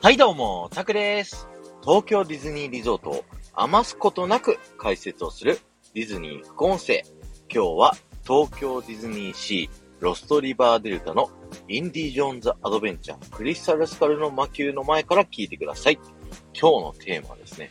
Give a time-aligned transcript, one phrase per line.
[0.00, 1.48] はいどうも、タクです。
[1.82, 5.58] 東京ディズニーリゾートを余すことなく解説をする
[5.92, 7.02] ディズニー副音声。
[7.52, 11.30] 今日は東京ディズニーシーロストリバーデルタの
[11.66, 15.98] インディ・ジョーンズ・アドベンチャークリスタル・スカルの魔球の前から聞いてください。
[16.54, 17.70] 今日のテーマはですね、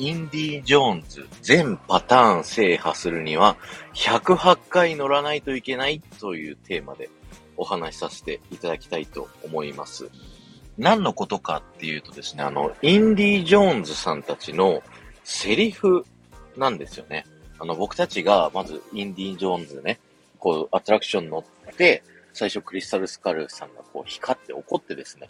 [0.00, 3.56] インディ・ジョーンズ全パターン制覇するには
[3.94, 7.08] 108回乗らないといけないというテーマで
[7.56, 10.10] お話しさせていただきたいと思います。
[10.78, 14.82] 何のことかっていうとですね、あの、インディ・ジョーンズさんたちの
[15.24, 16.04] セリフ
[16.56, 17.26] なんですよね。
[17.58, 19.98] あの、僕たちが、まず、インディ・ジョーンズね、
[20.38, 25.26] こう、アトラクション乗って、最初クリスタル・スカルさんがこう、光って怒ってですね、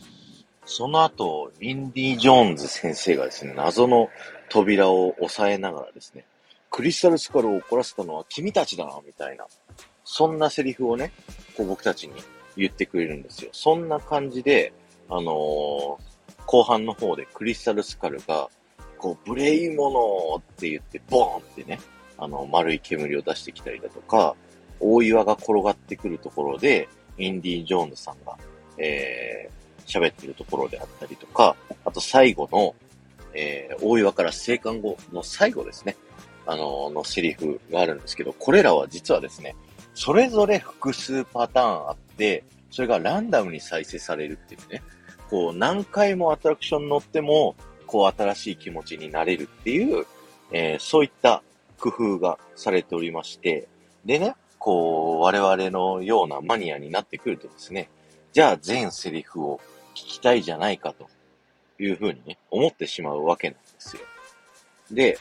[0.66, 4.10] その後、インディ・ジョーンズ先生がですね、謎の
[4.50, 6.26] 扉を押さえながらですね、
[6.70, 9.46] クリスタル・スカルを怒らせたのは君たちだな、みたいな、
[10.04, 11.10] そんなセリフをね、
[11.56, 12.12] こう僕たちに
[12.58, 13.50] 言ってくれるんですよ。
[13.54, 14.74] そんな感じで、
[15.08, 16.08] あのー
[16.48, 18.48] 後半の方でクリスタルスカルが、
[18.96, 21.78] こう、ブレイモノって言って、ボーンってね、
[22.16, 24.34] あの、丸い煙を出してきたりだとか、
[24.80, 28.34] 大岩が転がってくるところで、インディ・ジョーンズさんが、
[28.78, 32.74] えー、喋ってるところであったりとか、あと最後の、
[33.34, 35.96] えー、大岩から生還後の最後ですね、
[36.46, 39.54] あののセリフがあるんですけど、これらは実はですね、
[39.92, 44.82] それぞれ複数パターンあって、それがランダムに再生されるっていうね、
[45.30, 47.54] こう何回もアトラクション乗っても、
[47.86, 50.06] こう新しい気持ちになれるっていう、
[50.52, 51.42] えーそういった
[51.78, 53.68] 工夫がされておりまして、
[54.04, 57.88] でね、こう我々のようなマニアになってくるとですね、
[58.32, 59.60] じゃあ全セリフを
[59.94, 61.08] 聞きたいじゃないかと
[61.78, 64.02] いうふうにね、思ってしまうわけなんですよ。
[64.90, 65.18] で、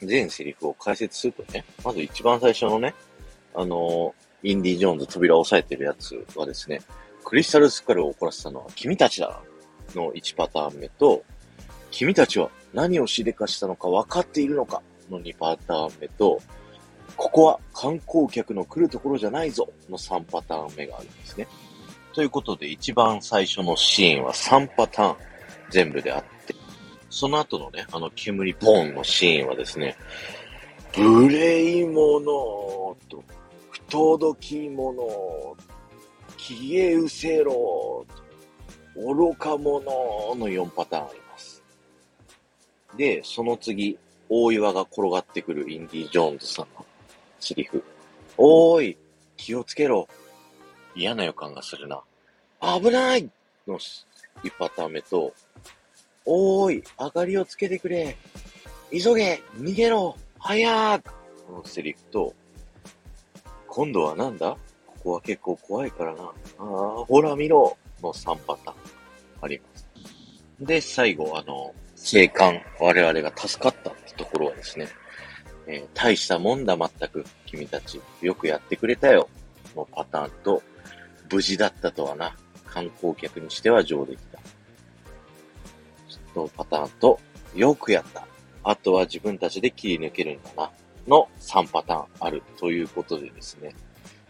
[0.00, 2.94] 全セリフを解説するとね、まず一番最初のね、
[3.54, 6.80] あのインディ・ジョーンズ扉を押さえてるやつはですね、
[7.24, 9.40] クリスタルスカルを怒らせたのは君たちだ
[9.94, 11.22] の1パターン目と、
[11.90, 16.40] 君たちは何をしでかしたのか分かっているのかの2パターン目と、
[17.16, 21.46] ここは観光客の来るところじゃないぞの3パターン目があるんですね。
[22.14, 25.16] ということで一番最初のシーンは3パターン
[25.70, 26.54] 全部であって、
[27.10, 29.96] その後のね、あの煙ポーンのシーンはですね、
[30.96, 33.24] 無礼者と
[33.70, 35.56] 不届き者
[36.42, 38.04] 消え失せろ
[38.96, 39.80] 愚か者
[40.34, 41.62] の4パターンあります。
[42.96, 43.96] で、その次、
[44.28, 46.84] 大岩が転がってくるインディ・ジョーンズさんの
[47.38, 47.84] セリフ。
[48.36, 48.96] おーい、
[49.36, 50.08] 気をつけろ。
[50.96, 52.02] 嫌な予感がするな。
[52.60, 53.30] 危ない
[53.68, 54.04] の1
[54.58, 55.32] パターン目と、
[56.26, 58.16] おーい、明かりをつけてくれ。
[58.90, 61.12] 急げ逃げろ早く
[61.46, 62.34] このセリフと、
[63.68, 64.56] 今度はなんだ？
[65.02, 66.22] ここは結構怖いからな。
[66.22, 68.76] ああ、ほら見ろの3パターン
[69.42, 69.88] あります。
[70.60, 74.86] で、最後、あの、生還、我々が助かったってところはですね、
[75.66, 78.00] えー大したもんだ全く、君たち。
[78.20, 79.28] よくやってくれたよ。
[79.74, 80.62] のパターンと、
[81.32, 82.36] 無事だったとはな。
[82.66, 84.38] 観光客にしては上出来だ。
[86.36, 87.18] のパターンと、
[87.56, 88.24] よくやった。
[88.62, 90.70] あとは自分たちで切り抜けるんだな。
[91.08, 93.74] の3パターンあるということでですね、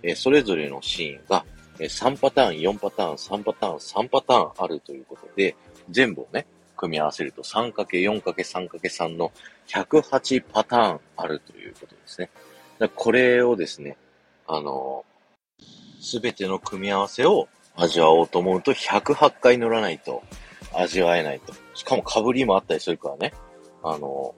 [0.03, 1.45] えそれぞれのシーンが、
[1.79, 5.57] え3パターン、4パターン、3パターン、3パターンあるということで、
[5.91, 6.47] 全部をね、
[6.83, 9.31] 組み合わせると 3×4×3×3 の
[9.69, 12.31] 108パターンあるということですね。
[12.79, 13.97] だこれをですね、
[14.49, 15.05] あの
[16.01, 20.23] すべての組み合わせを味わおうと思うと108回乗らないと
[20.75, 21.55] 味わえないと。
[21.75, 23.33] しかも被りもあったりするからね、
[23.85, 24.35] あの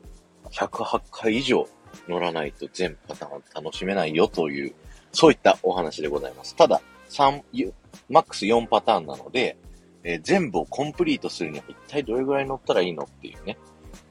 [0.51, 1.67] 108回以上
[2.09, 4.75] 乗らないと全パターン楽しめないよという、
[5.15, 6.55] そういったお話でございます。
[6.57, 7.43] ただ、3、
[8.11, 9.57] マックス4パターンなので、
[10.03, 13.57] えー全部をコンプリートするには一体どれぐらい乗ったらいいのっていうね。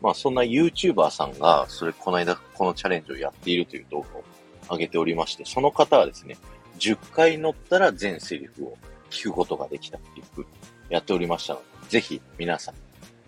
[0.02, 4.24] まあそんな YouTuber さんが、それこの間このチャレンジをやっているという動画を
[4.72, 6.38] 上げておりまして、その方はですね、
[6.80, 8.78] 10回乗ったら全セリフを
[9.10, 10.48] 聞くことができたっていうふうに
[10.90, 12.76] やっておりましたので、ぜひ皆さん、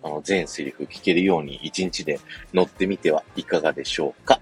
[0.02, 2.18] あの、全セリフ聞けるように1日で
[2.52, 4.40] 乗ってみてはいかがでしょうか。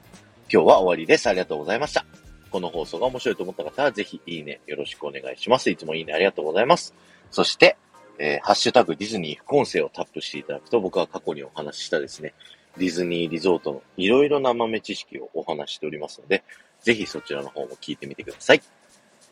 [0.51, 1.27] 今日は終わりです。
[1.27, 2.07] ありがとうございました。
[2.55, 5.71] この放送が面白いと思った方は、ぜひいいねよろしくお願いします。
[5.71, 6.95] いつもいいねありがとうございます。
[7.33, 7.77] そして、
[8.21, 12.33] えーハッシュタグディズニー副音声をタップしていただくと、僕は過去にお話ししたですね、
[12.77, 16.45] ディズニーリゾートのいろいろな豆知識をお話しておりますので、
[16.81, 18.62] ぜひそちらの方も聞いてみてください。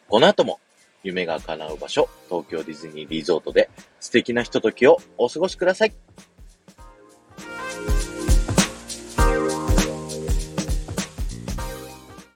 [0.09, 0.59] この後も、
[1.05, 3.71] 夢が叶う場所、東京ディズニーリゾートで
[4.01, 5.93] 素敵なひとときをお過ごしください。